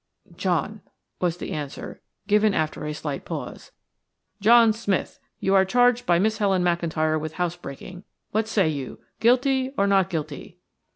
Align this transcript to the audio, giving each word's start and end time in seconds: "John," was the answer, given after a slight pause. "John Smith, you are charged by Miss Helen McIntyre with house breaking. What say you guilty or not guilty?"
"John," 0.35 0.81
was 1.19 1.37
the 1.37 1.51
answer, 1.51 2.01
given 2.25 2.55
after 2.55 2.85
a 2.87 2.93
slight 2.95 3.23
pause. 3.23 3.71
"John 4.41 4.73
Smith, 4.73 5.19
you 5.39 5.53
are 5.53 5.63
charged 5.63 6.07
by 6.07 6.17
Miss 6.17 6.39
Helen 6.39 6.63
McIntyre 6.63 7.19
with 7.21 7.33
house 7.33 7.55
breaking. 7.55 8.03
What 8.31 8.47
say 8.47 8.67
you 8.67 8.97
guilty 9.19 9.71
or 9.77 9.85
not 9.85 10.09
guilty?" 10.09 10.57